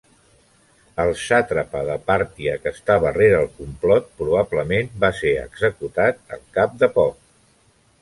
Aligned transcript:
El 1.03 1.11
sàtrapa 1.23 1.81
de 1.89 1.97
Pàrtia 2.07 2.55
que 2.65 2.73
estava 2.77 3.13
rere 3.19 3.43
el 3.43 3.47
complot, 3.61 4.11
probablement 4.25 4.93
va 5.07 5.15
ser 5.23 5.39
executat 5.47 6.25
al 6.39 6.47
cap 6.61 6.79
de 6.83 6.95
poc. 7.01 7.25